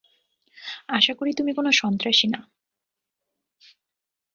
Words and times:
আশা 0.89 1.13
করি 1.13 1.31
তুমি 1.33 1.51
কোনো 1.53 1.69
সন্ত্রাসী 1.71 2.27
না? 2.27 2.39